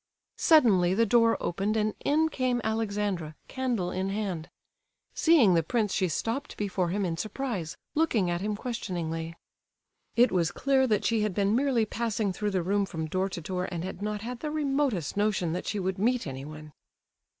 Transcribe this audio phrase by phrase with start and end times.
[0.39, 4.49] Suddenly the door opened, and in came Alexandra, candle in hand.
[5.13, 9.35] Seeing the prince she stopped before him in surprise, looking at him questioningly.
[10.15, 13.41] It was clear that she had been merely passing through the room from door to
[13.41, 16.73] door, and had not had the remotest notion that she would meet anyone.